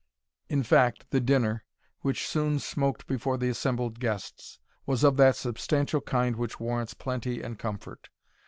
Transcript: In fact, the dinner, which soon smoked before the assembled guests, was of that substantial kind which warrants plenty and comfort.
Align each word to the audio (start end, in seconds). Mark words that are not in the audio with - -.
In 0.49 0.63
fact, 0.63 1.05
the 1.11 1.19
dinner, 1.19 1.63
which 1.99 2.27
soon 2.27 2.57
smoked 2.57 3.05
before 3.05 3.37
the 3.37 3.49
assembled 3.49 3.99
guests, 3.99 4.57
was 4.87 5.03
of 5.03 5.15
that 5.17 5.35
substantial 5.35 6.01
kind 6.01 6.37
which 6.37 6.59
warrants 6.59 6.95
plenty 6.95 7.39
and 7.43 7.59
comfort. 7.59 8.09